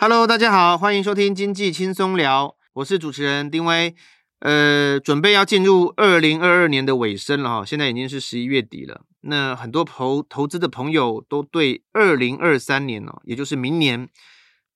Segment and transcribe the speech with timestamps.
[0.00, 3.96] Hello，大家好，欢迎收听经济轻松聊，我是主持人丁威。
[4.38, 9.04] 呃，准备要进入二零二二年的尾声了哈，现在已经是十一月底了。
[9.22, 14.08] 那很多投投资的朋友都对二零二三年哦，也就是明年，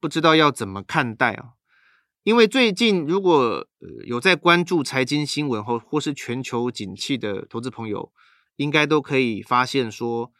[0.00, 1.50] 不知道要怎么看待啊？
[2.24, 3.64] 因为最近如果
[4.04, 8.12] 有在关注财经新闻或或是全球景气的投资朋友，
[8.56, 10.32] 应该都可以发现说，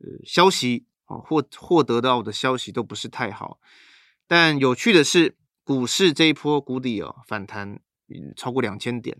[0.00, 3.60] 呃，消息啊，获获得到的消息都不是太好。
[4.26, 7.80] 但有趣的是，股市这一波谷底哦，反弹
[8.36, 9.16] 超过两千点。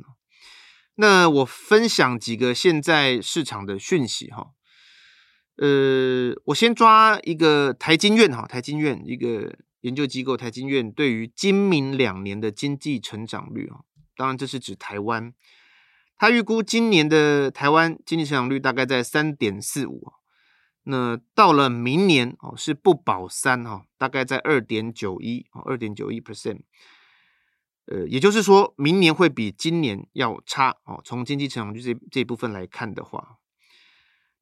[0.96, 4.52] 那我分享几个现在市场的讯息哈。
[5.56, 13.80] 呃，我先抓一个台经院哈，台经院一个研究机构，台经院对于今明两年的经济成长率啊，
[14.16, 15.33] 当然这是指台湾，
[16.16, 20.12] 他预估今年的台湾经济成长率大概在三点四五。
[20.84, 26.60] 那到了明年哦，是不保三哈，大概在二点九一哦，二点九一 percent。
[27.86, 31.00] 呃，也就是说明年会比今年要差哦。
[31.05, 33.38] 从经济成长率这这一部分来看的话，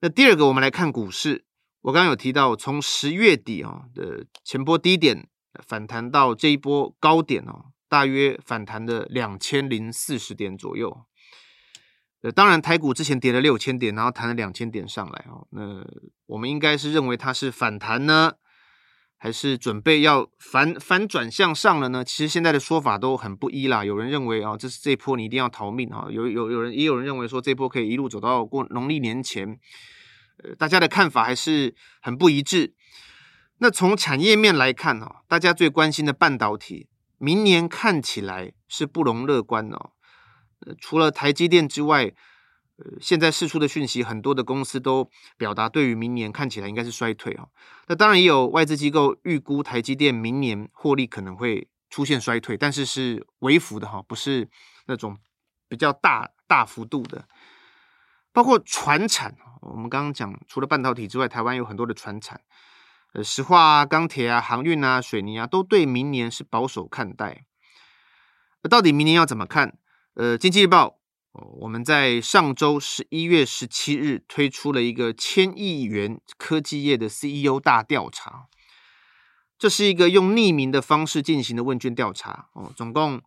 [0.01, 1.45] 那第二个我们来看股市，
[1.81, 5.29] 我刚刚有提到，从十月底啊的前波低点
[5.67, 11.05] 反弹到这一波高点哦，大约反弹的两千零四十点左右。
[12.23, 15.47] 呃，当然，台股之前跌了六千点，然后弹了两千点上来哦。
[15.51, 15.85] 那
[16.27, 18.35] 我们应该是认为它是反弹呢，
[19.19, 22.05] 还是准备要反反转向上了呢？
[22.05, 23.85] 其实现在的说法都很不一啦。
[23.85, 26.07] 有人认为啊，这是这一波你一定要逃命啊。
[26.11, 29.59] 有有有人也有人认为说这波可以一路走到过农历年前。
[30.45, 32.75] 呃，大家的看法还是很不一致。
[33.59, 39.91] 那从产业面来看啊，大家最关心的半导体，明年看起来是不容乐观哦。
[40.81, 42.13] 除了台积电之外，
[42.77, 47.49] 呃，现在释出的讯息，很多的公司都表达对于明年看起来应该是衰退哦。
[47.87, 54.49] 那当然也有外资机构预估台积电明年获利可能会出现衰退，但是是微幅的哈，不是
[54.87, 55.19] 那种
[55.69, 57.27] 比较大大幅度的。
[58.33, 62.41] 包括船产，我们刚刚讲，除了半导体之外，台湾有很多的船产，
[63.13, 67.45] 呃，石化啊、钢铁啊、航运啊、水泥啊，都对明年是保守看待。
[68.71, 69.77] 到底明年要怎么看？
[70.15, 70.99] 呃，经济日报，
[71.61, 78.49] 我们在上周十一月十七日推出了一个千亿元科技业的 CEO 大调查，
[79.57, 83.23] 这是一个用匿名的方式进行的问卷调查哦，总共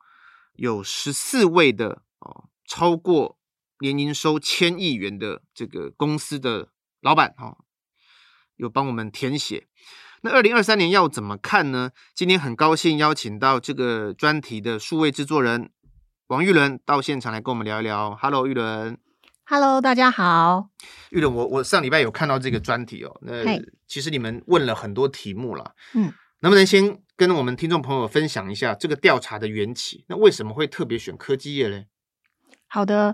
[0.54, 3.40] 有十四位的哦，超过
[3.80, 6.70] 年营收千亿元的这个公司的
[7.02, 7.58] 老板哈，
[8.58, 9.66] 有帮我们填写。
[10.22, 11.90] 那二零二三年要怎么看呢？
[12.14, 15.72] 今天很高兴邀请到这个专题的数位制作人。
[16.28, 18.18] 王玉伦到现场来跟我们聊一聊。
[18.20, 18.98] Hello，玉伦。
[19.46, 20.70] Hello，大家好。
[21.12, 23.16] 玉伦，我我上礼拜有看到这个专题哦。
[23.22, 23.44] 那
[23.86, 25.76] 其实你们问了很多题目了。
[25.94, 30.04] 嗯，能不能先跟我们听众朋友分享一下这个调查的缘起？
[30.08, 31.84] 那为什么会特别选科技业呢？
[32.66, 33.14] 好的。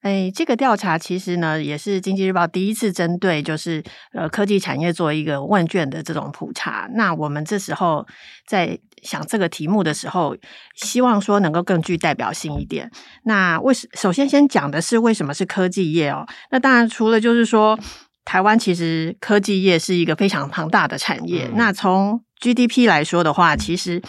[0.00, 3.82] 哎，这个调查其实呢，也是经济日报第一次针对就是
[4.14, 6.88] 呃科技产业做一个问卷的这种普查。
[6.94, 8.06] 那我们这时候
[8.46, 10.34] 在想这个题目的时候，
[10.74, 12.90] 希望说能够更具代表性一点。
[13.24, 16.26] 那为什首先先讲的是为什么是科技业哦？
[16.50, 17.78] 那当然除了就是说
[18.24, 21.46] 台湾其实科技业是一个非常庞大的产业。
[21.48, 24.00] 嗯、那从 GDP 来说的话，其实。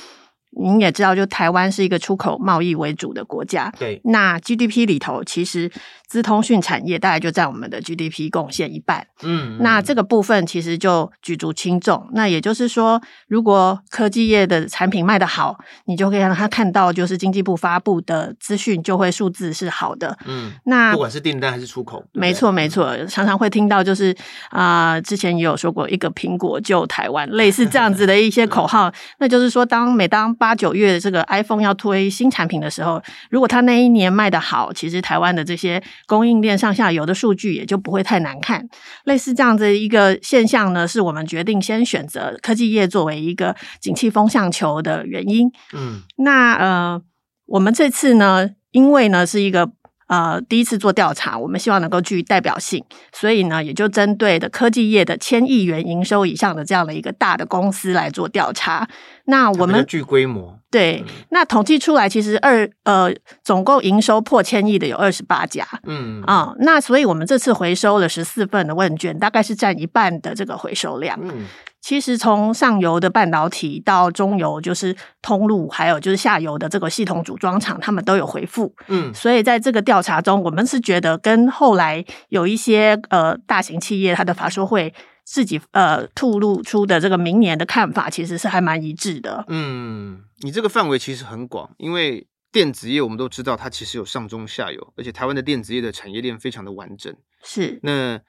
[0.59, 3.73] 您也知道，就台湾是一个出口贸易为主的国家。
[3.79, 5.71] 对，那 GDP 里头，其实
[6.11, 9.07] 资通讯产业大概就占我们的 GDP 贡献一半。
[9.23, 12.05] 嗯，那这个部分其实就举足轻重。
[12.11, 20.17] 那也就是说，如果科技业的产品卖得好，你就可以让他看到，就是经济部发布的资讯就会数字是好的。
[20.25, 24.13] 嗯，那不管是订单还是出口，没错没错，常常会听到就是
[24.49, 28.91] 啊、呃，之前也有说过一个苹果救台湾， 类似这样子的一些口号。
[29.19, 38.67] 那就是说，当每当八九月这个 iPhone 要推新产品的时候，如果它那一年卖得好，其实台湾的这些供应链上下游的数据也就不会太难看。
[39.05, 45.51] 类似这样子一个现象呢，是我们决定先选择科技业作为一个景气风向球的原因。
[45.73, 47.01] 嗯，那呃，
[47.45, 49.71] 我们这次呢，因为呢是一个
[50.07, 58.87] 呃第一次做调查，我们希望能够具代表性，所以呢，也就针对的科技业的千亿元营收以上的这样的一个大的公司来做调查。
[59.25, 63.13] 那我们具规模对，那统计出来其实二呃
[63.43, 71.19] 总共营收破千亿的有二十八家，嗯啊、呃，那所以我们这次回收了十四份的问卷，大概是占一半的这个回收量。
[71.21, 71.45] 嗯，
[71.81, 78.73] 其实从上游的半导体到中游就是通路，还有就是下游的这个系统组装厂，他们都有回复。
[78.87, 84.93] 嗯，所以在这个调查中，我们是觉得跟后来有一些呃大型企业它的法说会。
[85.31, 89.45] 自己呃吐露出的这个明年的看法，其实是还蛮一致的。
[89.47, 97.15] 嗯，你这个范围其实很广，因为电子业我们都知道它其实有上中下游，而且台湾的电子业的产业链非常的完整。
[97.41, 98.19] 是，那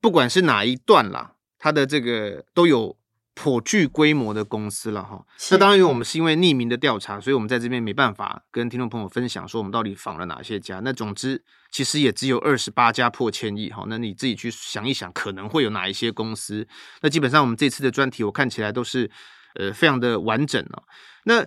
[0.00, 2.96] 不管是哪一段啦，它的这个都有。
[3.40, 10.80] 颇具规模的公司了哈，那当然，因为我们是因为匿名的调查，所以我们在这边没办法跟听众朋友分享说我们到底访了哪些家。
[10.82, 11.40] 那总之，
[11.70, 13.84] 其实也只有二十八家破千亿哈。
[13.86, 16.66] 那你自己去想一想，可能会有哪一些公司？
[17.00, 19.08] 那基本上我们这次的专题，我看起来都是
[19.54, 20.82] 呃非常的完整了。
[21.22, 21.46] 那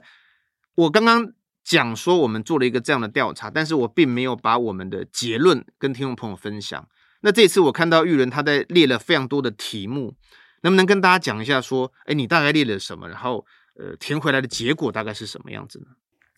[0.75, 1.27] 我刚刚
[1.61, 6.87] 讲说我们做了一个这样的调查，但是我并没有把我们的结论跟听众朋友分享。
[7.23, 10.15] 那这次我看到玉伦他在列了非常多的题目。
[10.61, 13.07] 能不能跟大家讲一下，说，哎，你大概列了什么？
[13.07, 13.45] 然后，
[13.79, 15.85] 呃，填回来的结果大概是什么样子呢？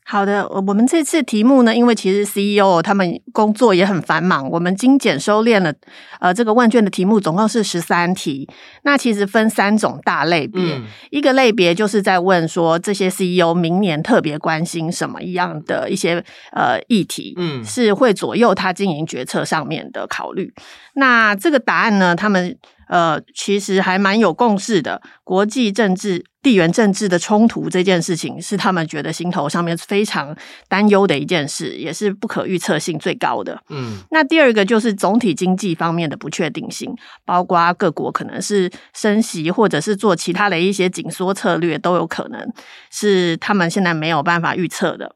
[0.05, 5.73] 好的，我们这次题目呢，因为其实 CEO 他们工作也很繁忙，我们精简收敛了，
[6.19, 8.45] 呃，这个问卷的题目总共是十三题。
[8.83, 16.21] 那其实分三种大类别，嗯、一个类别就是在问说，这些 CEO 明年特别关心什么一样的一些
[16.51, 20.53] 呃议题，嗯，是会左右他经营决策上面的考虑。
[20.95, 22.57] 那这个答案呢，他们。
[22.87, 25.01] 呃，其实还蛮有共识的。
[25.23, 30.35] 国际政治、地缘政治的冲突这件事情，是他们觉得心头上面非常
[30.67, 33.61] 担忧的一件事，也是不可预测性最高的。
[33.69, 36.93] 嗯，那第二个就是总体经济方面的不确定性，
[37.25, 42.51] 包括各国可能是升息，或者是做其他的一些紧缩策略，都有可能
[42.91, 45.15] 是他们现在没有办法预测的。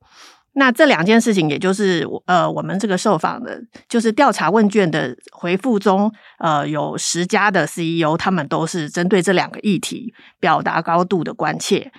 [0.59, 11.91] 那这两件事情，也就是呃，我们这个受访的，就是调查问卷的回复中，呃，有十家的 CEO，他们都是针对这两个议题表达高度的关切。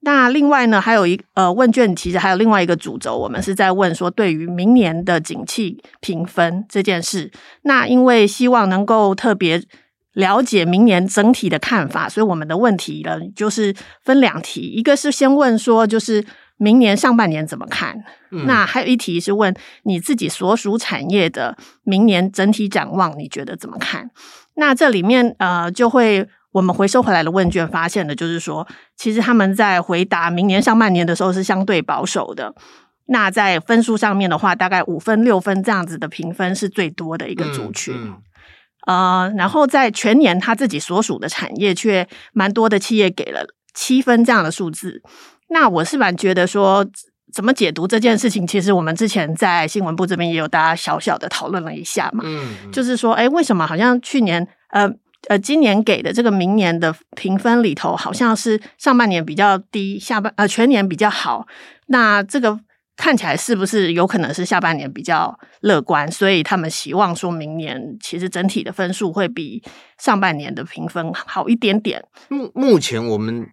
[0.00, 7.30] 那另外呢，还有一呃问卷，其实还有另外一个主轴，我们是在问说，对于明年的景气评分这件事。
[7.62, 9.62] 那因为希望能够特别
[10.12, 13.72] 了解明年整体的看法，所以我们的问题呢，就是
[14.02, 16.24] 分两题，一个是先问说，就是。
[16.58, 18.04] 明年上半年怎么看？
[18.30, 24.10] 嗯、那还有一题是问你自己所属产业的明年整体展望，你觉得怎么看？
[24.54, 28.66] 那这里面呃，就会我们回收回来的问卷发现的，就是说，
[28.96, 32.54] 其实他们在回答明年上半年的时候是相对保守的。
[33.08, 37.94] 那在分数上面的话，大概五分、六分这样子的评分是最多的一个族群。
[37.94, 38.14] 嗯
[38.86, 45.02] 嗯、呃，然后在全年他自己所属的产业，却蛮多的企业给了七分这样的数字。
[45.48, 46.84] 那我是蛮觉得说，
[47.32, 48.46] 怎么解读这件事情？
[48.46, 52.22] 其实我们之前在新闻部这边也有大家小小的讨论了一下嘛。
[52.24, 54.90] 嗯，嗯，就是说，哎，为什么好像去年呃
[55.28, 61.46] 呃今年给的这个明年的评分里头，好像是上半年比较低，下半呃全年比较好。
[61.86, 62.58] 那这个
[62.96, 66.10] 看起来是不是有可能是下半年比较乐观？
[66.10, 69.62] 所以他们希望说明年其实整体的分数会比
[69.98, 72.04] 上半年的评分好一点点。
[72.28, 73.46] 目目前我们。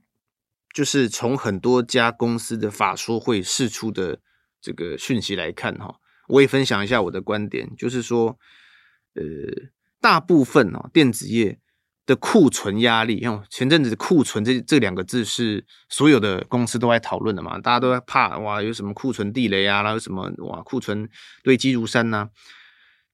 [0.73, 4.19] 就是从很多家公司的法说会释出的
[4.59, 5.95] 这个讯息来看，哈，
[6.27, 8.39] 我也分享一下我的观点，就是说，
[9.13, 9.23] 呃，
[10.01, 11.59] 大部分哦电子业
[12.05, 21.07] 的库存压力，因为前阵子库存这这两个字是所有的公司都在讨论的嘛，大家都在怕哇，有什么库存地雷啊，然后什么哇库存
[21.43, 22.29] 堆积如山呐，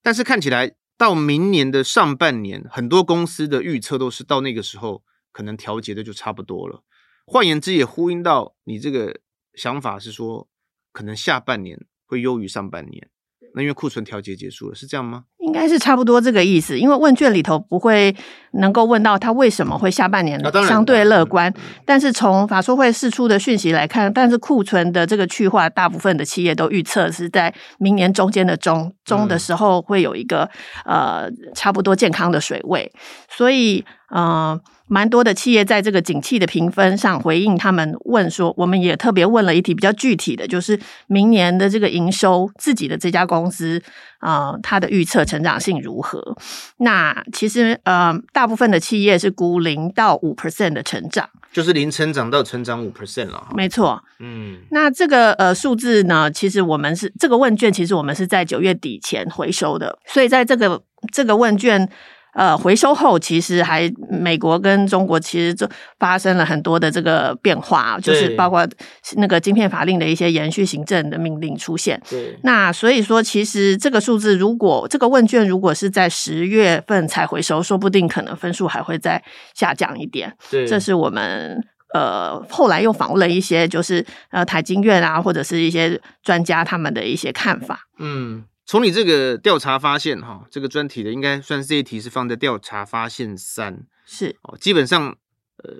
[0.02, 6.84] 但是看起来到明年的上半年，很多公司的预测都是到那个时候可能调节的就差不多了。
[7.32, 9.20] 换言之，也呼应到你这个
[9.54, 10.48] 想法是说，
[10.92, 13.08] 可能下半年会优于上半年。
[13.54, 15.26] 那因为库存调节结束了，是这样吗？
[15.40, 16.80] 应该是差不多这个意思。
[16.80, 18.16] 因为问卷里头不会
[18.54, 21.54] 能够问到他为什么会下半年相对乐观，
[21.86, 30.50] 但是从法说会释出的讯息来看，但是库存的这个去化，大部分的企业都预测是在明年中间的中中的时候会有一个
[30.86, 32.92] 呃差不多健康的水位，
[33.30, 34.24] 所以嗯。
[34.24, 40.78] 呃蛮多的企业在这个景气的评分上回应，他们问说，我们也特别问了一题比较具体的，就是
[41.08, 43.82] 明年的这个营收，自己的这家公司
[44.18, 46.36] 啊，呃，它的预测成长性如何？
[46.78, 51.30] 那其实呃，大部分的企业是估零到五 percent 的成长。
[51.54, 53.48] 就是零成长到成长五 percent 了。
[53.56, 60.82] 没错，嗯，那这个呃数字呢，其实我们是这个问卷，其实我们是在九月底前回收的，所以在这个
[61.12, 61.90] 这个问卷。
[62.34, 65.68] 呃，回收后其实还美国跟中国其实就
[65.98, 68.68] 发生了很多的这个变化，就是包括
[69.16, 72.00] 那个晶片法令的一些延续行政的命令出现。
[72.10, 79.22] 对，那所以说，其实这个数字如果这个问卷如果是在十月份才回收，说不定可能分数还会再
[79.56, 80.32] 下降一点。
[80.52, 81.62] 对，这是我们
[81.94, 87.88] 呃后来又访问了一些就是呃台经院啊或者是一些专家他们的一些看法。
[87.98, 88.44] 嗯。
[88.70, 95.18] 从你这个调查发现，哈，这个专题的应该算是这一题是放在调查发现三，是哦，基本上
[95.64, 95.74] 呃，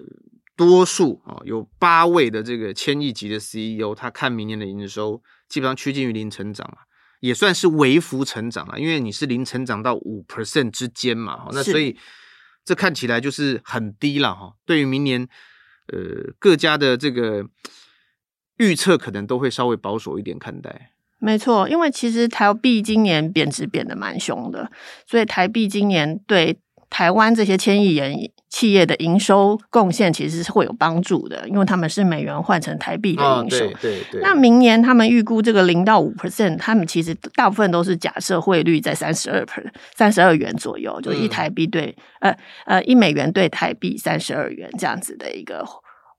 [0.56, 11.96] 多数哦有八位的这个千亿级的 CEO，他看明年的营收基本上趋近于零成长啊，也算是微幅成长了，因为你是零成长到五 percent 之间嘛，那所以
[12.66, 14.56] 这看起来就是很低了哈。
[14.66, 15.30] 对于明年，
[15.94, 17.46] 呃，各家的这个
[18.58, 20.94] 预测可能都会稍微保守一点看待。
[21.20, 24.72] 没错，因为其实台币今年贬值贬得蛮凶的，
[25.06, 26.58] 所以台币今年对
[26.90, 28.18] 台湾这些千亿元
[28.50, 33.66] 企业的营收贡献其实是会有帮助的，因为他们是美元换成台币的营收。
[33.66, 34.22] 哦、对对对。
[34.22, 39.64] 那明年他们预估这个零到五 percent，他们其实大部分都是假设汇率在三十二 per
[39.96, 42.32] 三十二元左右，就是一台币对、嗯、
[42.66, 45.64] 呃呃一美元对台币三十二元这样子的一个。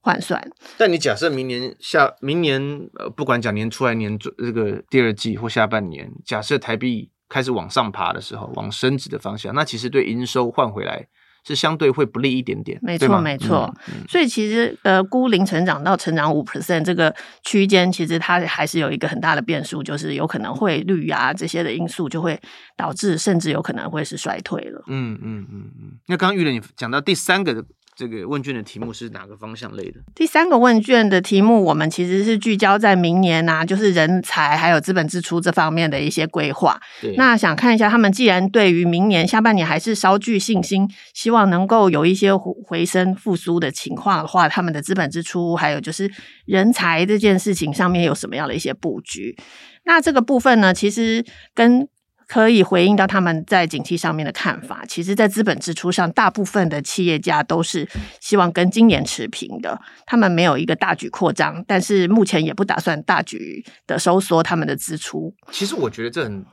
[0.02, 0.42] 换算，
[0.78, 2.60] 但你假设明年下明年
[2.98, 11.06] 呃，不管讲年初还是年这个第二季或下半年，假设台币开始往上爬的时候，往升值的方向，那其实对营收换回来
[11.44, 12.78] 是相对会不利一点点。
[12.80, 13.70] 没错，没错。
[13.88, 17.14] 嗯、所以其实呃，估零成长到成长五 percent 这个
[17.44, 22.40] 区间，其实它还是有一个很大的变数，就是有可能汇率啊这些的因素就会
[22.74, 24.82] 导致，甚至有可能会是衰退了。
[24.86, 25.98] 嗯嗯嗯嗯。
[26.06, 27.62] 那刚刚玉林你讲到第三个。
[28.00, 30.00] 这个问卷的题目是哪个方向类的？
[30.14, 36.80] 第三个问卷的题目，我们其实是聚焦在明年啊，就是人才还有资本支出这方面的一些规划。
[37.02, 46.10] 对，那想看一下他们既然对于明年下半年还是稍具信心，希望能够有一些回升复苏的情况的话，他们的资本支出还有就是
[46.46, 49.36] 人才这件事情上面有什么样的一些布局？
[49.84, 51.22] 那这个部分呢，其实
[51.54, 51.86] 跟
[52.30, 54.84] 可以回应到他们在景气上面的看法。
[54.86, 57.88] 其实，在资本支出上，大部分的企业家都是
[58.20, 59.76] 希望跟今年持平的。
[60.06, 65.34] 他们没有一个大举扩张，但是目前也不打算大举的收缩他们的支出。
[65.50, 66.46] 其实，我觉得这很，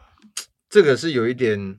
[0.67, 1.77] 这个是有一点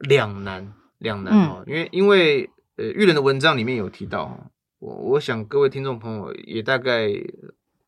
[0.00, 1.62] 两难，两难哦。
[1.68, 4.50] 因为，因为呃，玉人的文章里面有提到，
[4.80, 7.06] 我我想各位听众朋友也大概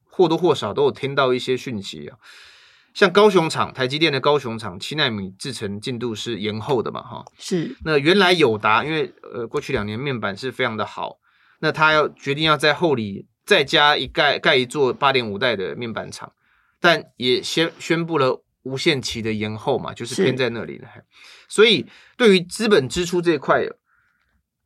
[0.05, 2.17] 或多或少都有听到一些讯息啊。
[2.92, 7.00] 像高雄厂，台积电的高雄厂七纳米制程进度是延后的嘛？
[7.00, 7.76] 哈，是。
[7.85, 11.18] 那原来友达，因为呃过去两年面板是非常的好，
[11.61, 16.32] 那他要决定要在后里再加一盖盖一座八点五代的面板厂，
[16.80, 20.88] 但也宣宣布了无限期的延后嘛，就是偏在那里了。
[21.49, 23.64] 所以对于资本支出这一块，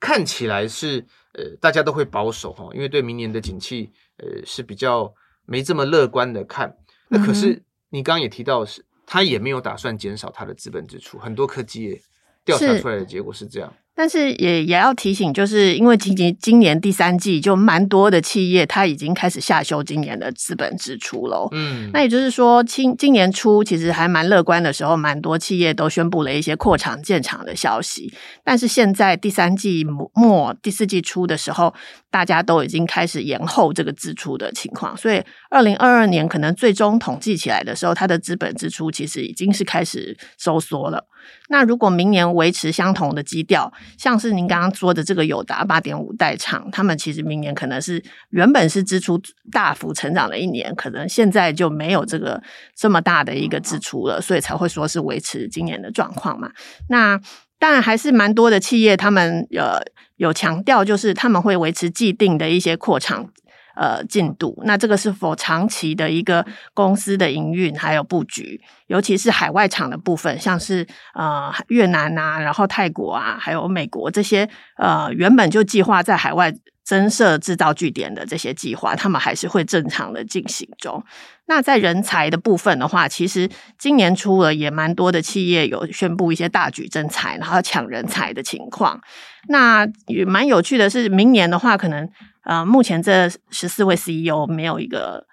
[0.00, 5.12] 看起来是呃大家都会保守哈，因为对明年的景气呃是比较
[5.44, 6.74] 没这么乐观的看。
[7.08, 7.62] 那可是。
[7.94, 12.02] 嗯你刚刚也提到的是，他也没有打算减少他的资本支出，很多科技业
[12.44, 13.72] 调查出来的结果是这样。
[13.96, 21.48] 但是也也要提醒，就是因为今年今年第三季就蛮多的企业，它已经开始下修今年的资本支出喽。
[21.52, 28.12] 嗯，那也就是说，今今年初其实还蛮乐观的时候，蛮多企业都宣布了一些扩厂建厂的消息。
[28.42, 31.72] 但是现在第三季末、第四季初的时候，
[32.10, 41.06] 大家都已经开始延后这个支出的情况，所以二零二二年可能最终统计起来的时候，它的资本支出其实已经是开始收缩了。
[41.48, 52.42] 那如果明年维持相同的基调，像是您刚刚说的这个友达八点五代厂，他们其实明年可能是原本是支出大幅成长的一年，可能现在就没有这个
[52.76, 56.50] 这么大的一个支出了，所以才会说是维持今年的状况嘛。
[56.88, 57.20] 那
[57.58, 59.80] 当然还是蛮多的企业，他们呃
[60.16, 63.30] 有强调，就是他们会维持既定的一些扩厂。
[63.74, 76.54] 呃，进度，那这个是否长期的一个公司的营运还有布局，尤其是海外厂的部分，像是呃越南啊，然后泰国啊，还有美国这些呃原本就计划在海外
[76.84, 81.02] 增设制造据点的这些计划，他们还是会正常的进行中。
[81.46, 83.48] 那在人才的部分的话，其实
[83.78, 89.00] 今年初了也蛮多的企业有宣布一些大举征才，然后抢人才的情况。
[89.48, 92.08] 那也蛮有趣的是，明年的话可能。
[92.46, 95.24] 呃，目前这十四位 CEO 没有一个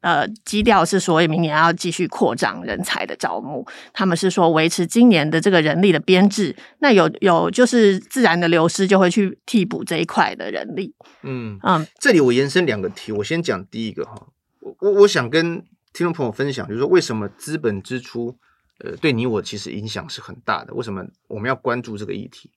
[0.00, 10.92] 呃，基调是说明年要继续扩张人才的招募，他们是说维持今年的这个人力的编制，那有有就是自然的流失就会去替补这一块的人力。
[11.22, 14.26] 嗯嗯，这里我延伸两个题，我先讲第一个哈，
[14.80, 15.58] 我我想跟
[15.92, 18.36] 听众朋友分享，就是说为什么资本支出
[18.78, 22.50] 呃对你我其实影响是很大的，为什么我们要关注这个议题？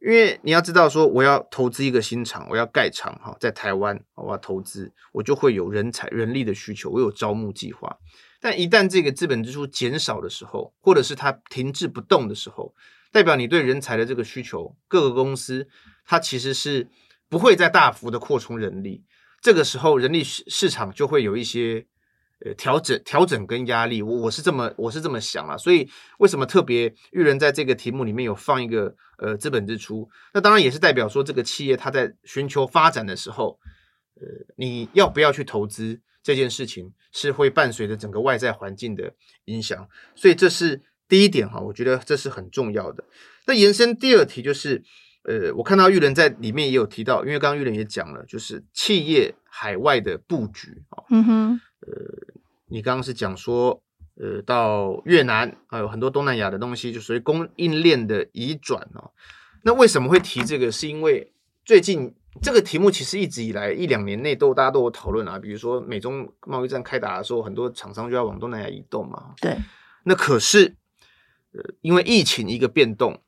[0.00, 7.96] 因为你要知道，说我要投资一个新厂，我要盖厂哈，在台湾我要投资，我就会有人才、人力的需求，我有招募计划。
[8.38, 12.74] 但一旦这个资本支出减少的时候，或者是它停滞不动的时候，
[13.12, 15.66] 代表你对人才的这个需求，各个公司
[16.04, 16.86] 它其实是
[17.30, 19.04] 不会再大幅的扩充人力。
[19.44, 21.86] 这个时候，人力市市场就会有一些。
[22.44, 30.06] 呃，调整、调整跟压力，我我是这么我是这么想啊，所以为什么特别育人在这个题目里面有放一个呃资本支出？
[30.34, 33.58] 那当然也是代表说这个企业它在寻求发展的时候，
[34.20, 43.04] 呃，你要不要去投资这件事情是会伴随着整个外在环境的影响，所以这是第一点哈，我觉得这是很重要的。
[43.46, 44.82] 那延伸第二题就是，
[45.24, 51.60] 呃，我看到玉人在里面也有提到，因为刚刚玉人也讲了，就是企业海外的布局啊，嗯哼。
[51.80, 51.92] 呃，
[52.68, 53.82] 你刚刚是讲说，
[54.16, 59.10] 呃，到越南还有很多东南亚的东西，就属于供应链的移转哦。
[59.62, 60.70] 那为什么会提这个？
[60.70, 61.32] 是因为
[61.64, 65.38] 最近这个题目其实一直以来一两年内都大家都有讨论啊。
[65.38, 69.34] 比如说美中贸易战开打的时候，很多厂商就要往东南亚移动嘛。
[69.40, 69.56] 对。
[70.04, 70.76] 那可是，
[71.52, 73.22] 呃，因为疫情一个变动，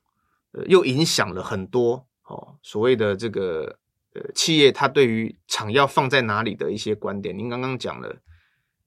[0.57, 3.77] 呃，又影响了很多哦，所谓的这个
[4.13, 7.37] 呃企业它对于厂要放在哪里的一些观点。
[7.37, 8.17] 您刚刚讲了。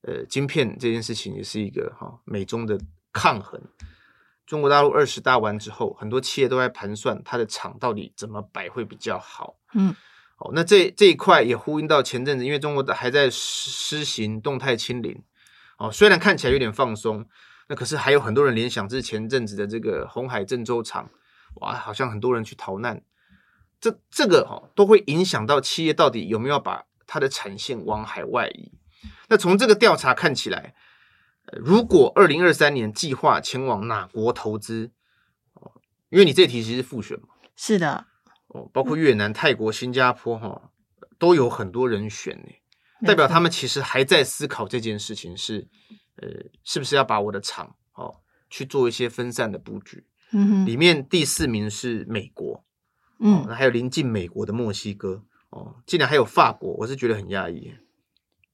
[0.03, 2.81] 呃，晶片这件事情也是一个哈、哦、美中的
[3.13, 3.61] 抗衡。
[4.47, 9.59] 中国大陆二十大完之后，很多企业都在盘算它的厂到底怎么摆会比较好。
[9.75, 9.95] 嗯，
[10.39, 15.23] 哦，那这这一块也呼应到前阵子，因为中国还在施行动态清零。
[15.77, 17.27] 哦，虽然看起来有点放松，
[17.69, 21.11] 那可是还有很多人联想，这是前阵子的这个红海郑州厂，
[21.57, 23.03] 哇，好像很多人去逃难。
[23.81, 28.73] 这这个哈、哦、都会影响到企业到底有没有把它的产线往海外移。
[29.29, 30.75] 那从这个调查看起来，
[31.53, 34.93] 如果二零二三年计划前往哪国投资？
[35.55, 35.73] 哦，
[36.11, 38.07] 因为你这题其实是复选嘛，是的，
[38.49, 40.71] 哦，包括越南、泰国、新加坡，哈，
[41.19, 45.69] 都有很多人选呢，代表他们其实还在思考这件事情是，
[46.17, 46.29] 呃，
[46.65, 50.07] 是不是要把我的厂哦去做一些分散的布局？
[50.33, 52.65] 嗯哼，里面第四名是美国，
[53.19, 57.75] 嗯，那还有临近美国的墨西哥，哦，竟然还有法国，我是觉得很讶异。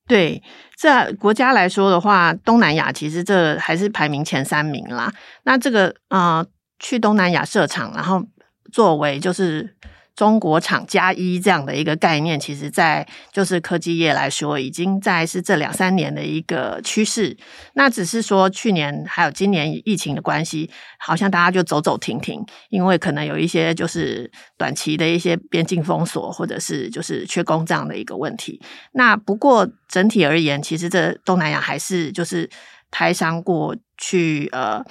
[0.07, 0.43] 对，
[0.77, 5.13] 这国家来说的话，东南亚其实这还是排名前三名啦。
[5.45, 6.47] 那这个呃，
[6.79, 8.25] 去东南亚设厂，然后
[8.73, 9.77] 作为就是。
[10.17, 17.37] 中国厂加一这样的一个概念，其实，在就是科技业来说，已经在是这两三年的一个趋势。
[17.75, 28.59] 那只是说去年还有今年疫情的关系，好像大家就走走停停，因为可能有一些就是短期的一些边境封锁，或者是就是缺工这样的一个问题。
[28.93, 32.49] 那不过整体而言，其实这东南亚还是就是
[32.91, 34.83] 台商过去呃。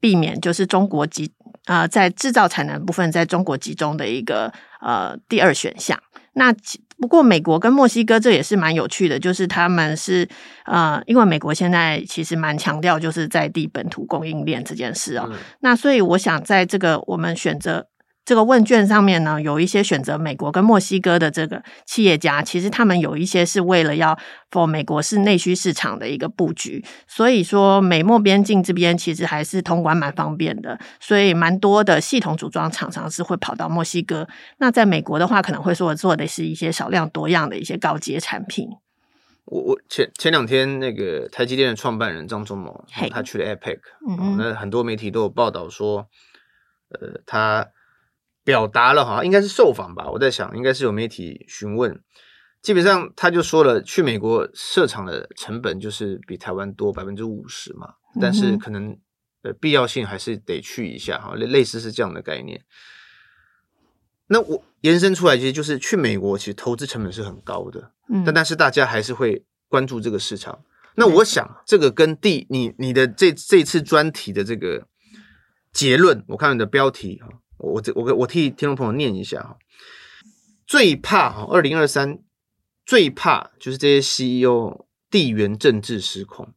[0.00, 1.32] 避免就是中国集、
[1.66, 5.98] 呃，在制造产能部分在中国集中的一个呃第二选项。
[6.34, 6.54] 那
[6.98, 10.28] 不过美国跟墨西哥这也是蛮有趣的，就是他们是
[10.66, 15.28] 呃，因为美国现在其实蛮强调就是在地本土供应链这件事哦。
[15.30, 17.86] 嗯、那所以我想在这个我们选择。
[18.24, 24.18] 这个问卷上面呢，有一些选择美国跟墨西哥的这个企业家，其实他们有一些是为了要
[24.50, 34.26] for 美国是内需市场的一个布局，所以说美墨边境这边其实还是通关蛮方便的，所以蛮多的系统组装厂商是会跑到墨西哥。
[34.56, 38.68] 那在美国的话，可能会说做的是一些少量多样的一些高阶产品。
[39.44, 46.08] 我我前前两天那个台积电的创办人张忠谋，他去了 APEC，嗯嗯，那很多媒体都有报道说，
[46.88, 47.66] 呃，他。
[48.44, 50.10] 表达了哈，应该是受访吧。
[50.10, 51.98] 我在想，应该是有媒体询问，
[52.60, 58.96] 基本上他就说了，去美国设厂的成本就是比台湾多百分之五十嘛，但是可能
[59.42, 62.62] 呃必要性还是得去一下哈，类类似是这样的概念。
[64.26, 67.92] 那我延伸出来，其实就是去美国，其实投资成本是很高的，
[68.24, 70.60] 但但是大家还是会关注这个市场。
[70.96, 74.86] 那我想，这个跟第你你的这这次专题的这个
[75.72, 77.28] 结论，我看你的标题哈。
[77.64, 79.56] 我这我我替听众朋友念一下哈，
[80.66, 82.18] 最怕哈，二零二三
[82.84, 86.52] 最怕就是这些 CEO 地缘政治失控。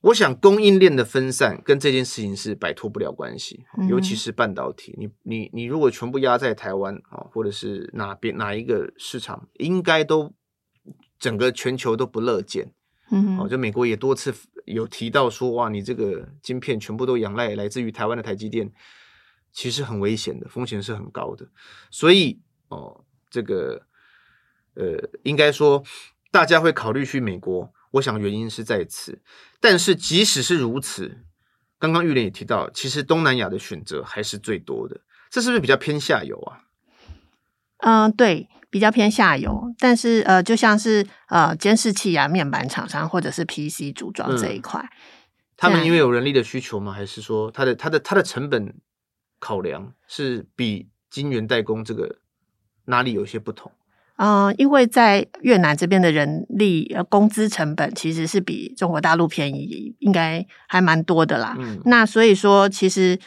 [0.00, 4.94] 我想供应链的分散跟这件事情是摆脱不了关系，尤其是半导体。
[4.96, 10.32] 你你你如果全部压在台湾啊，或者是哪边哪一个市场，应该都
[11.18, 12.72] 整个全球都不乐见。
[13.10, 14.32] 嗯，哦，就美国也多次
[14.66, 18.70] 有提到说，哇，你这个晶片全部都仰赖来自于台湾的台积电，
[19.52, 21.48] 其实很危险的，风险是很高的。
[21.90, 23.82] 所以哦，这个
[24.74, 25.82] 呃，应该说
[26.30, 29.20] 大家会考虑去美国，我想原因是在此。
[29.60, 31.24] 但是即使是如此，
[31.78, 35.00] 刚刚玉莲也提到，其实东南亚的选择还是最多的。
[35.30, 36.64] 这是不是比较偏下游啊？
[37.78, 39.74] 嗯、呃，对，比较偏下游。
[39.78, 44.96] 但是呃，就像是呃监视器啊、面板厂商或者是 PC 组装这一块，嗯、
[45.56, 46.92] 他们因为有人力的需求吗？
[46.92, 48.74] 还是说它的它的它的成本
[49.38, 52.16] 考量是比晶圆代工这个
[52.86, 53.72] 哪里有些不同？
[54.16, 61.56] 嗯、呃，因为在越南这边的人力呃工资成本其实是比中国大陆便宜，应该还蛮多的啦。
[61.58, 63.18] 嗯，那所以说其实。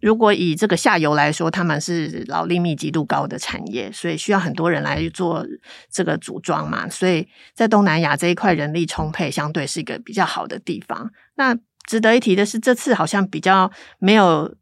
[0.00, 5.44] 如果以这个下游来说，他们是劳力密集度高的产业，所以需要很多人来做
[5.90, 6.88] 这个组装嘛。
[6.88, 11.10] 所以在东南亚这一块人力充沛，相对是一个比较好的地方。
[11.34, 11.52] 那
[11.84, 14.54] 值得一提的是，这次好像比较没有。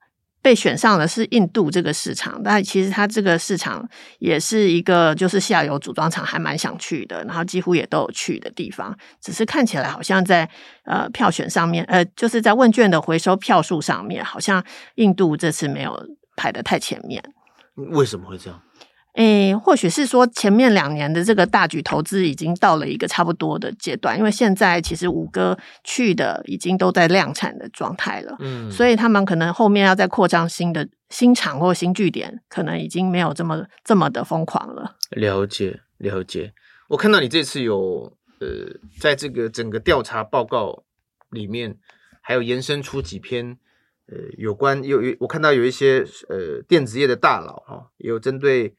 [0.46, 3.84] 被选上的是印度这个市场，但其实它这个市场
[4.20, 10.48] 也是一个就是下游组装厂还蛮想去的，然后几乎也都有去的地方，只是看起来好像在
[10.84, 16.00] 呃票选上面，呃就是在问卷的回收票数上面，好像印度这次没有
[16.36, 17.20] 排的太前面。
[17.74, 18.62] 为什么会这样？
[19.16, 34.96] 诶，或许是说前面两年的这个大举投资已经到了一个差不多的阶段，因为现在其实五哥去的已经都在量产的状态了，嗯，所以他们可能后面要再扩张新的新厂或新据点，可能已经没有这么这么的疯狂了。
[35.12, 36.52] 了解了解，
[36.88, 40.84] 我看到你这次有呃，在这个整个调查报告
[41.30, 41.78] 里面，
[42.20, 43.56] 还有延伸出几篇
[44.08, 48.74] 呃有关有有，我看到有一些呃电子业的大佬哈、哦，也有针对。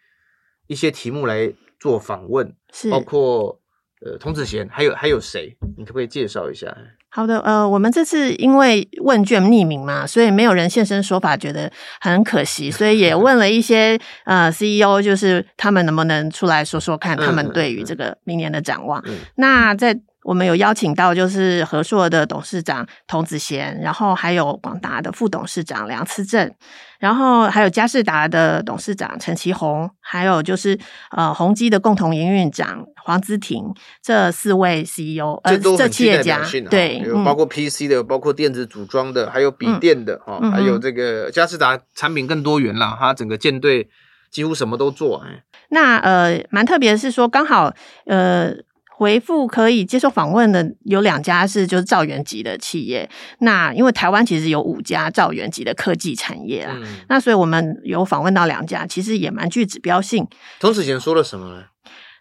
[0.67, 3.60] 一些题目来做访问，是包括
[4.06, 5.58] 呃童子贤，还有还有谁？
[5.77, 6.75] 你可不可以介绍一下？
[7.10, 19.01] 好的，呃，我们这次因为问卷匿名嘛，所以没有人现身说法，觉得很可惜，所以也问了一些呃 CEO，就是他们能不能出来说说看，他们对于这个明年的展望。
[19.08, 26.53] 嗯那在我们有邀请到就是和硕的董事长童子贤，然后还有广达的副董事长梁思正，
[26.99, 30.77] 然后还有佳士达的董事长陈其宏，还有就是
[31.15, 43.87] 呃宏基的共同营运长黄姿婷，这四位 CEO，呃，这，这企业家对，有包括 PC 的，嗯、包括电子组装的，还有笔电的哈，嗯、还有这个佳士达产品更多元了，它整个舰队
[44.29, 45.23] 几乎什么都做。
[45.25, 47.73] 哎，那呃，蛮特别的是说，刚好
[48.07, 48.51] 呃。
[48.97, 53.07] 回复可以接受访问的有两家是就是兆元级的企业，
[53.41, 60.27] 那因为台湾其实有五家兆元级的科技产业啦，嗯、那所以我们有访问到两家，其实也蛮具指标性。
[60.60, 61.65] 童子贤说了什么呢？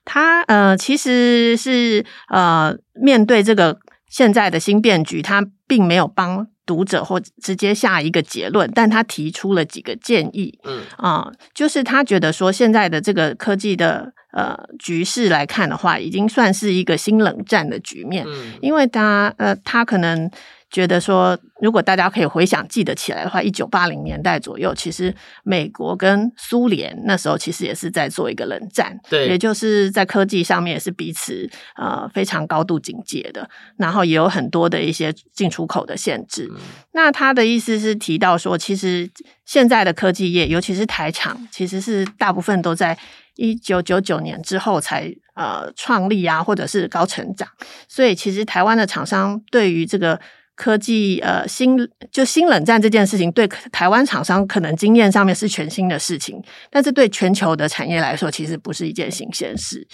[0.04, 3.78] 他呃其实是呃面对这个
[4.16, 10.58] 现在的新变局，他并没有帮读者或直接下一个结论，但他提出了几个建议。
[10.64, 14.12] 嗯啊、呃，就是他觉得说现在的这个科技的。
[14.32, 18.22] 呃，局势来看的话，已经算是一个新冷战的局面。
[18.28, 20.30] 嗯，因为他呃，他可能
[20.70, 33.48] 觉得说，如果大家可以回想记得起来的话，一九八零年代左右，其实美国跟苏联那时候其实也是在做一个冷战，对，也就是在科技上面也是彼此呃非常高度警戒的，
[33.78, 36.48] 然后也有很多的一些进出口的限制。
[36.50, 36.58] 嗯，
[36.92, 39.08] 那他的意思是提到说，其实
[39.44, 42.98] 现在的科技业，尤其是台厂，其实是大部分都在。
[43.38, 47.46] 一九九九年之后才呃创立啊，或者是高成长，
[47.86, 50.18] 所以其实台湾的厂商对于这个
[50.56, 51.76] 科技呃新
[52.10, 59.86] 就新冷战这件事情，对台湾厂商可能经验上面是全新的事情，但是对全球的产业来说，其实不是一件新鲜事。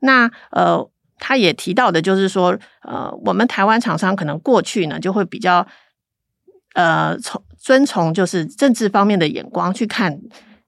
[0.00, 0.84] 那呃，
[1.18, 5.66] 他也提到的就是说，呃，我们台湾厂商可能过去呢就会比较
[6.74, 10.18] 呃从遵从就是政治方面的眼光去看。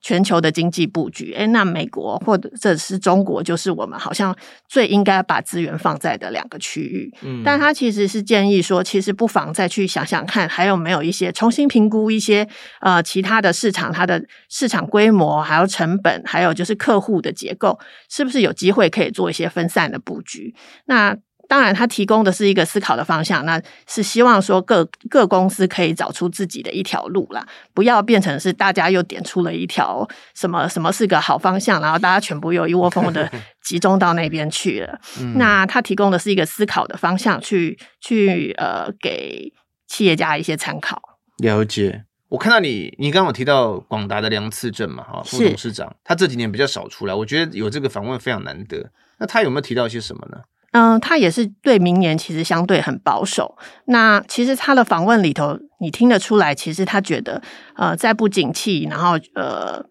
[0.00, 4.34] 全球的经济布局，诶，那美国或者是中国，就是我们好像
[4.68, 7.12] 最应该把资源放在的两个区域。
[7.22, 12.48] 嗯，但他其实是建议说，其实不妨再去想想看，还有没有一些重新评估一些
[12.80, 20.54] 呃其他的市场，它的市场规模，还有成本，还有就是客户的结构，是不是有机会可以做一些分散的布局？
[20.87, 21.16] 那。
[21.48, 33.30] 当然，他提供的是一个思考的方向，那是希望说各各公司可以找出自己的一条路啦，不要变成是大家又点出了一条什么什么是个好方向，然后大家全部又一窝蜂的
[33.62, 35.00] 集中到那边去了。
[35.20, 39.50] 嗯、那他提供的是一个思考的方向去，去去呃给
[39.87, 41.00] 企业家一些参考。
[41.38, 48.90] 了解，我看到你，你刚刚有提到广达的梁次正嘛，哈，副董事长，他这几年比较少出来，我觉得有这个访问非常难得。
[49.18, 50.38] 那他有没有提到一些什么呢？
[50.72, 53.57] 嗯，他也是对明年其实相对很保守。
[53.87, 57.40] 那其实他的访问里头，你听得出来，其实他觉得，
[57.74, 59.85] 呃，在不景气，然后呃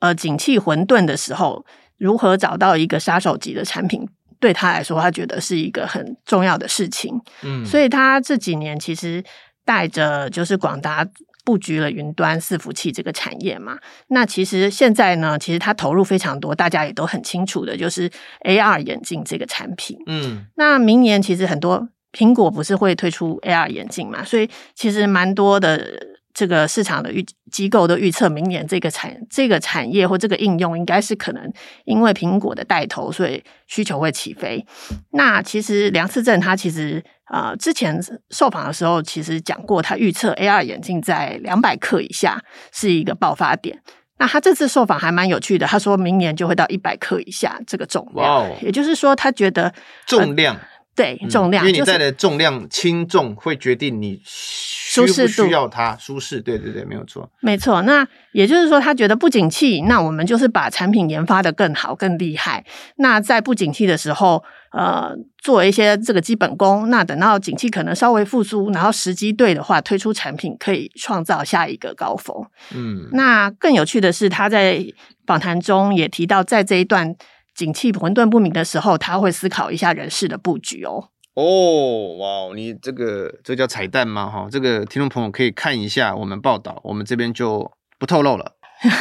[0.00, 1.64] 呃景气混沌的时候，
[1.96, 4.08] 如何找到一个杀手级的产品，
[4.40, 7.20] 对他来说，他觉得是一个很重要的事情。
[7.42, 9.22] 嗯，所以他这几年其实
[9.64, 11.06] 带着就是广达。
[11.44, 18.10] 布局了云端伺服器这个产业嘛，那其实现在呢，其实它投入非常多，大家也都很清楚的，就是
[18.44, 19.96] AR 眼镜这个产品。
[20.06, 26.09] 嗯，那明年其实很多苹果不是会推出 AR 眼镜嘛，所以其实蛮多的。
[26.40, 27.22] 这个市场的预
[27.52, 31.52] 机构都预测，明年这个产这个产业或这个应用，应该是可能
[31.84, 34.64] 因为苹果的带头，所以需求会起飞。
[35.10, 38.00] 那其实梁思正他其实呃之前
[38.30, 43.78] 受访的时候，其实讲过，他预测 AR 眼镜在两百克以下是一个爆发点。
[44.16, 49.70] 那他这次受访还蛮有趣的，他说明年就会到一百克以下这个重量，wow, 也就是说他觉得
[50.06, 50.56] 重量。
[50.56, 50.62] 呃
[51.00, 56.42] 对重量，嗯，因为你带的重量轻重会决定你需不需要它舒适。
[56.42, 57.80] 对对对，没有错，没错。
[57.82, 62.62] 那也就是说，他觉得不景气，那我们就是把产品研发的更好、更厉害。
[62.96, 66.90] 那在不景气的时候，呃，做一些这个基本功。
[66.90, 72.36] 那等到景气可能稍微复苏，然后时机对的话，推出产品可以创造下一个高峰。
[72.74, 74.84] 嗯，那更有趣的是，他在
[75.26, 77.16] 访谈中也提到，在这一段。
[77.54, 81.10] 景气混沌不明的时候，他会思考一下人事的布局哦。
[81.34, 84.28] 哦，哇，你这个这叫彩蛋吗？
[84.28, 88.56] 哈，这个听众朋友可以看一下我们报道，我们这边就不透露了。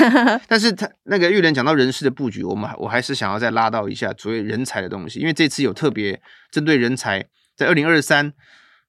[0.48, 8.34] 但是他那个玉莲讲到人事的布局，我们我还是想要再拉到一下所谓人才的东西，因为这次有特别针对人才，在二零二三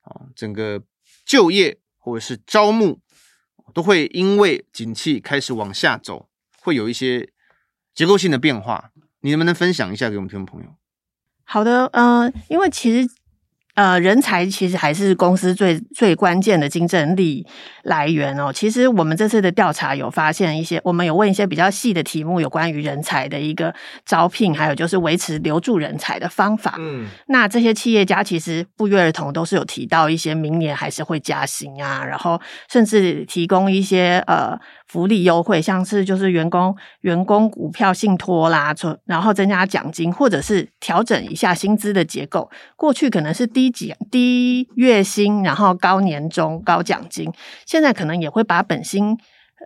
[0.03, 0.83] 啊，整个
[1.25, 3.01] 就业或者是招募
[3.73, 6.29] 都会因为景气开始往下走，
[6.61, 7.31] 会有一些
[7.95, 8.90] 结构性的变化。
[9.21, 10.69] 你能不能分享一下给我们听众朋友？
[11.45, 13.20] 好的，嗯、因为其实。
[13.81, 17.47] 呃，人才其实还是公司最最关键的竞争力
[17.85, 18.53] 来源哦。
[18.53, 26.75] 其实我们这次的调查有发现一些，我们有问一些比较细的题目，有关于人才的一个招聘，还有就是维持留住人才的方法。
[26.79, 32.39] 嗯，那这些企业家其实不约而同都是有提到一些明年还是会加薪啊，然后
[32.71, 38.75] 甚至提供一些呃福利优惠，像是就是员工员工股票信托啦，
[39.07, 42.51] 然后增加奖金，或者是调整一下薪资的结构。
[42.77, 47.31] 过去可能是低级低月薪，然后高年终、高奖金。
[47.67, 49.17] 现在可能也会把本薪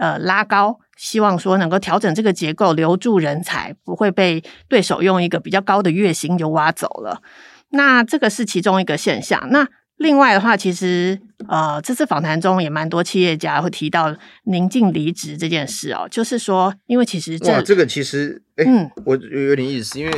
[0.01, 7.23] 呃拉高，希望说能够调整这个结构，留住人才，不会被对手用一个比较高的月薪就挖走了。
[7.71, 9.49] 那这个是其中一个现象。
[9.51, 14.15] 那另外的话，其实呃这次访谈中也蛮多企业家会提到
[14.45, 20.13] 宁静离职这件事哦，就是说，因为其实这这个其实哎，嗯，我有点意思，因为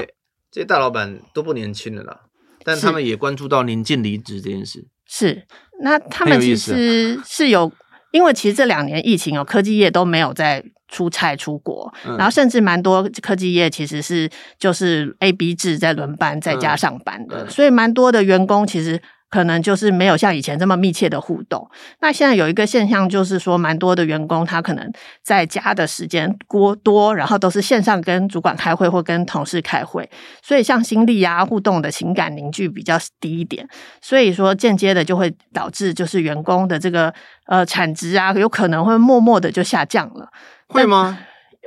[0.51, 2.20] 这些大老板都不年轻了啦。
[2.66, 5.46] 但他们也关注到临近离职这件事，是
[5.81, 7.72] 那他们其实是有，
[8.11, 19.00] 因为其实这两年疫情哦，科技业都没有在出差出国，嗯、然后甚至蛮多科技业其实是就是 A B 制在轮班在家上班的，嗯嗯、所以蛮多的员工其实。
[19.29, 21.69] 可能就是没有像以前这么密切的互动。
[22.01, 30.09] 那现在有一个现象，就是说，蛮多的员工他可能在家的时间过多，然后都是线上跟主管开会或跟同事开会，
[30.43, 33.69] 所以像心力啊、互动的情感凝聚比较低一点。
[34.01, 37.12] 所以说，间接的就会导致就是员工的这个
[37.47, 40.29] 呃产值啊，有可能会默默的就下降了。
[40.69, 41.19] 会吗？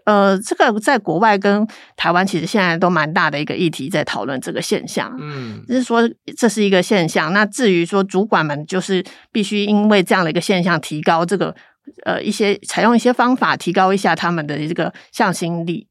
[0.05, 5.15] 呃，这个在国外跟台湾其实现在都蛮大的一个议题，在讨论这个现象。
[5.19, 7.33] 嗯，就是说这是一个现象。
[7.33, 11.53] 那至于说主管们就是必须因为这样的一个现象，提高这个
[12.05, 15.88] 呃一些采用一些方法，提高一下他们的这个向心力。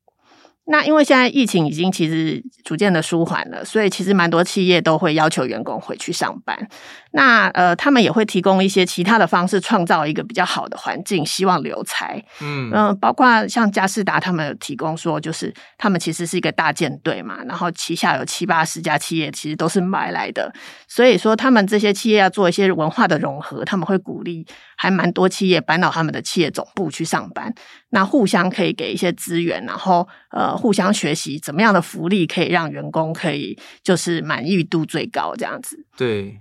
[0.70, 6.68] 那因为现在疫情已经其实逐渐的舒缓了，所以其实蛮多企业都会要求员工回去上班。
[7.12, 12.22] 那呃，他们也会提供一些其他的方式，创造一个比较好的环境，希望留才。
[12.42, 20.52] 嗯嗯、呃，包括像佳士达他们有提供说，就是他们其实是一个大舰队嘛，然后旗下有七八十家企业，其实都是买来的。
[20.86, 27.52] 所以说，他们这些企业要做一些文化的融合，他们会鼓励还蛮多企业搬到他们的企业总部去上班，
[27.90, 30.58] 那互相可以给一些资源，然后呃。
[30.58, 35.86] 互相学习怎么样的福利可以让员工可以就是满意度最高这样子？
[35.96, 36.40] 对，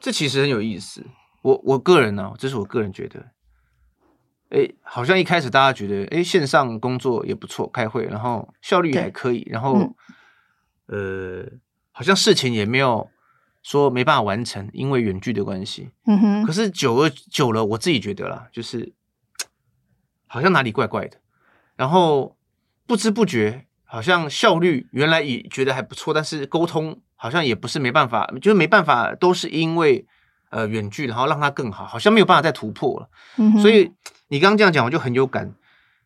[0.00, 1.06] 这其实很有意思。
[1.42, 3.26] 我我个人呢、啊，这是我个人觉得，
[4.50, 9.94] 哎，好像一开始大家觉得，哎，线上工作也不错，开会，然后效率还可以，然后、
[10.88, 11.52] 嗯、呃，
[11.92, 13.08] 好像事情也没有
[13.62, 15.90] 说没办法完成，因为远距的关系。
[16.06, 16.42] 嗯哼。
[16.44, 18.92] 可是久而久了，我自己觉得啦，就是
[20.32, 21.18] 好像哪里怪怪的，
[21.76, 22.36] 然后。
[22.84, 30.04] 不知不觉，好像效率原来也觉得还不错，但是沟通好像也不是没办法，就是没办法，都是因为
[30.50, 33.08] 呃远距，然后让它更好，好像没有办法再突破了。
[33.38, 33.92] 嗯、所以
[34.28, 35.54] 你刚刚这样讲，我就很有感。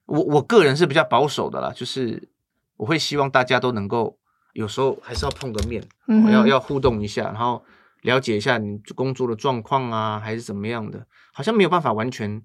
[0.05, 2.29] 我我个人是比较保守的啦，就是
[2.77, 4.17] 我会希望大家都能够
[4.53, 7.65] 有时候还是要碰个面，嗯、要要互动一下，然后
[8.03, 11.07] 了解一下你工作的状况啊，还是怎么样的。
[11.33, 12.43] 好像没有办法完全，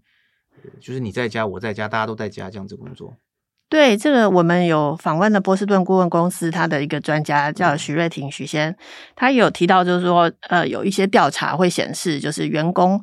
[0.80, 3.14] 就是你在家，我在家，大家都在家这样子工作。
[3.70, 8.76] 对，这个我们有访问的波士顿顾问公司，他的一个专家叫徐瑞婷许先，
[9.16, 13.02] 他有提到，就是说，呃，有一些调查会显示，就是员工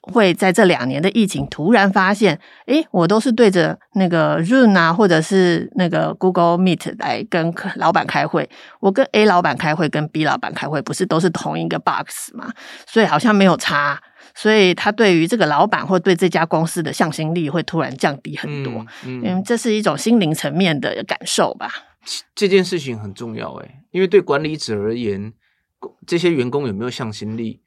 [0.00, 8.48] 会在这两年的疫情突然发现，诶，我都是对着那个 Zoom 啊，或者是那个 Google Meet 来跟老板开会，
[8.80, 12.50] 我跟 A 老板开会，跟 B 老板开会，不是都是同一个 box 吗？
[12.86, 14.00] 所以好像没有差。
[14.40, 21.68] 所以他对于这个老板或对这家公司的向心力会突然降低很多，嗯，嗯，这是一种心灵层面的感受吧。
[22.36, 25.32] 这件事情很重要诶，因为对管理者而言，
[26.06, 27.62] 这些员工有没有向心力，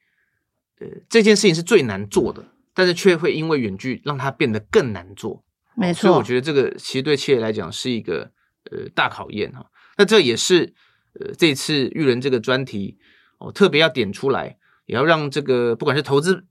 [0.79, 2.41] 呃，这件事情是最难做的，
[2.73, 5.43] 但是却会因为远距让它变得更难做。
[5.75, 8.31] 没错，所以我觉得这个其实对企业来讲是一个
[8.71, 9.65] 呃大考验哈。
[9.97, 10.73] 那这也是
[11.19, 12.97] 呃这次育人这个专题
[13.39, 14.55] 哦特别要点出来，
[14.85, 16.45] 也要让这个不管是投资。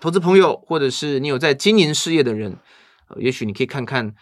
[0.00, 2.58] 投资朋友，或者是你有在经营事业的人，
[3.08, 4.14] 呃，也许你可以看看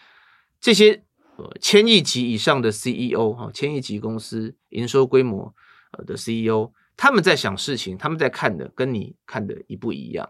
[0.59, 1.03] 这些
[1.35, 5.53] 呃千亿级以上的 CEO 哈，千亿级公司营收规模
[5.97, 10.29] 呃的 CEO，他们在想事情，他们在看的跟你看的一不一样？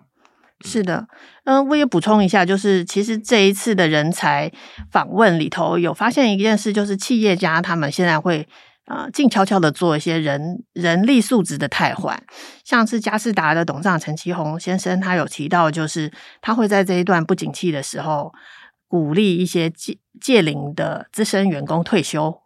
[0.62, 1.08] 是的，
[1.44, 4.52] 嗯、我也补充一下，就是其实这一次的人才
[4.90, 8.48] 访问里头有发现一件事，就是企业家他们现在会。
[8.86, 12.22] 啊，静悄悄的做一些人人力素质的汰换，
[12.64, 18.32] 像是佳士达的董事长陈其宏先生，他有提到，就是他会在这一段不景气的时候，
[18.88, 22.40] 鼓励一些届届龄的资深员工退休，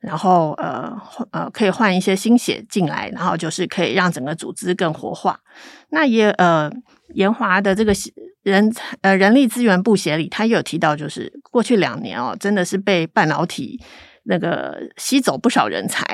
[0.00, 0.98] 然后呃
[1.30, 5.40] 呃可以换一些新血进来，然后就是可以让整个组织更活化。
[5.90, 6.72] 那也呃
[7.14, 7.92] 延华的这个
[8.42, 13.78] 人呃人力资源部协理，他也有提到，就是过去两年哦，真的是被半导体。
[14.24, 16.04] 那个吸走不少人才，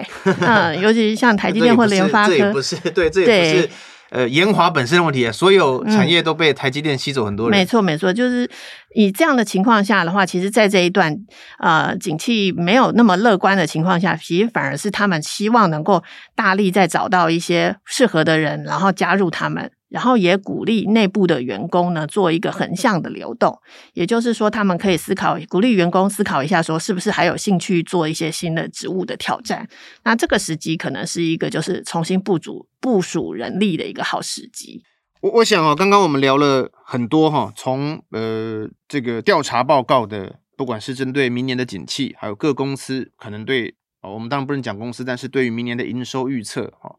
[0.40, 3.70] 嗯，尤其是像台积电或联发科，这也不是对，这也不是
[4.10, 7.50] 呃研华本身的问题，所有产业都被台积电吸走很多人。
[7.50, 8.48] 嗯、没错，没错，就是
[8.94, 11.14] 以这样的情况下的话，其实，在这一段
[11.58, 16.02] 呃景气没有那么乐观的情况下，其实反而是他们希望能够
[16.34, 19.70] 大力再找到一些适合的人，然后加入他们。
[19.88, 23.58] 然后也鼓励内部的员工呢，做一个横向的流动，
[23.94, 29.66] 也就是说，他们可以思考，鼓励员工思考一下，说是不是还有兴趣做一些新的职务的挑战。
[30.04, 34.82] 那这个时机可能是一个就是重新部署部署人力的一个好时机。
[35.22, 46.96] 我我想哦，刚刚我们聊了很多哈，从呃这个调查报告的，不管是针对明年的景气，还有各公司可能对哦，我们当然不能讲公司，但是对于明年的营收预测哈，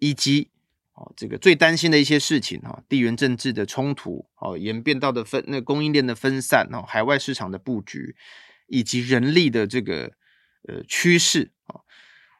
[0.00, 0.48] 以及。
[0.94, 8.14] 哦，这个最担心的一些事情哈，地缘政治的冲突，哦，演变到的分那供应链的分散，哦，海外市场的布局，
[8.66, 10.12] 以及人力的这个
[10.68, 11.80] 呃趋势啊，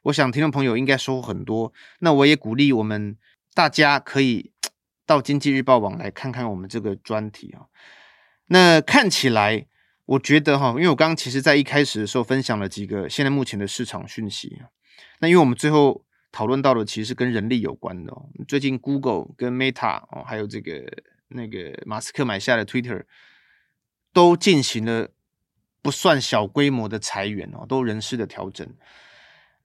[0.02, 1.72] 我想听众朋友应该收获很多。
[2.00, 3.16] 那我也鼓励我们
[3.54, 4.52] 大家可以
[5.06, 7.66] 到经济日报网来看看我们这个专题啊。
[8.48, 9.66] 那看起来，
[10.04, 14.60] 我觉得哈，因为我刚刚其实在一开始的时候分享了几个现在目前的市场讯息，
[15.20, 16.04] 那因为我们最后。
[16.32, 18.26] 讨论到的其实是跟人力有关的哦。
[18.48, 20.82] 最近 Google 跟 Meta 哦，还有这个
[21.28, 23.04] 那个马斯克买下的 Twitter，
[24.12, 25.10] 都进行了
[25.82, 28.66] 不算小规模的裁员哦，都人事的调整。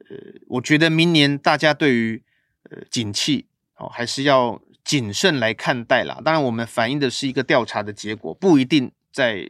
[0.10, 2.24] 呃，我觉得明年大家对于
[2.70, 6.22] 呃景气哦，还是要谨慎来看待啦。
[6.24, 9.50] 当然，我们反映的是一个调查的结果，不一定在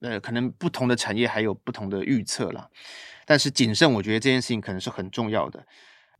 [0.00, 2.70] 呃可能不同的产业还有不同的预测啦。
[3.24, 5.66] 但是谨慎，我觉得这件事情可能是很重要的。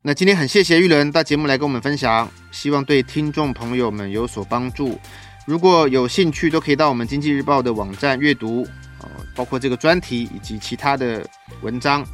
[0.05, 4.99] 那今天很谢谢玉伦到节目来跟我们分享，希望对听众朋友们有所帮助。
[5.47, 8.67] 如果有兴趣，都可以到我们经济日报的网站阅读，
[8.99, 11.25] 呃，包括这个专题以及其他的
[11.61, 12.05] 文章。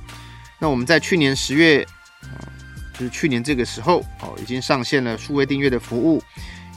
[0.59, 1.83] 那我们在去年十月，
[2.24, 2.29] 呃，
[2.92, 6.22] 就是去年这个时候，哦，已经上线了数位订阅的服务，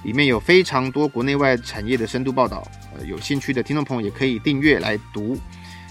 [0.06, 2.66] 里面有非常多国内外产业的深度报道。
[2.96, 5.38] 呃，有兴趣的听众朋友也可以订阅来读。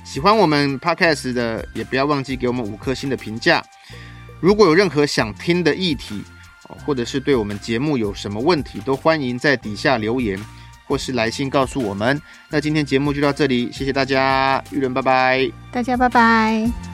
[0.02, 3.62] 喜欢我们 Podcast 的，也不要忘记给我们五颗星的评价。
[4.40, 6.22] 如果有任何想听的议题，
[6.84, 10.38] 或者是对我们节目有什么问题，都欢迎在底下留言，
[10.86, 12.20] 或是来信告诉我们。
[12.48, 16.89] 那今天节目就到这里，谢谢大家，玉伦拜拜，大家拜拜。